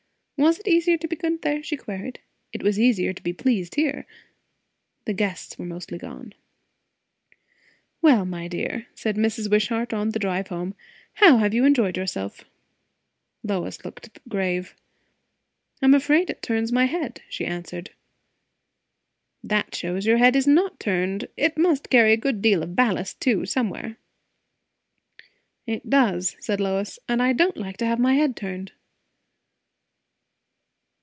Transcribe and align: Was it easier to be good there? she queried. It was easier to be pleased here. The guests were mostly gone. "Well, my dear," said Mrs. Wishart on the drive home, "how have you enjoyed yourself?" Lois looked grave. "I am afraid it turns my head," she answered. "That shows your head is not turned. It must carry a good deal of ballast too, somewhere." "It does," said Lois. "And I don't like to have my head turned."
Was 0.49 0.57
it 0.57 0.67
easier 0.67 0.97
to 0.97 1.07
be 1.07 1.15
good 1.15 1.43
there? 1.43 1.61
she 1.61 1.77
queried. 1.77 2.17
It 2.51 2.63
was 2.63 2.79
easier 2.79 3.13
to 3.13 3.21
be 3.21 3.31
pleased 3.31 3.75
here. 3.75 4.07
The 5.05 5.13
guests 5.13 5.59
were 5.59 5.67
mostly 5.67 5.99
gone. 5.99 6.33
"Well, 8.01 8.25
my 8.25 8.47
dear," 8.47 8.87
said 8.95 9.17
Mrs. 9.17 9.51
Wishart 9.51 9.93
on 9.93 10.09
the 10.09 10.17
drive 10.17 10.47
home, 10.47 10.73
"how 11.13 11.37
have 11.37 11.53
you 11.53 11.63
enjoyed 11.63 11.95
yourself?" 11.95 12.43
Lois 13.43 13.85
looked 13.85 14.17
grave. 14.27 14.75
"I 15.79 15.85
am 15.85 15.93
afraid 15.93 16.31
it 16.31 16.41
turns 16.41 16.71
my 16.71 16.85
head," 16.85 17.21
she 17.29 17.45
answered. 17.45 17.91
"That 19.43 19.75
shows 19.75 20.07
your 20.07 20.17
head 20.17 20.35
is 20.35 20.47
not 20.47 20.79
turned. 20.79 21.27
It 21.37 21.55
must 21.55 21.91
carry 21.91 22.13
a 22.13 22.17
good 22.17 22.41
deal 22.41 22.63
of 22.63 22.75
ballast 22.75 23.21
too, 23.21 23.45
somewhere." 23.45 23.97
"It 25.67 25.87
does," 25.87 26.35
said 26.39 26.59
Lois. 26.59 26.97
"And 27.07 27.21
I 27.21 27.31
don't 27.31 27.57
like 27.57 27.77
to 27.77 27.85
have 27.85 27.99
my 27.99 28.15
head 28.15 28.35
turned." 28.35 28.71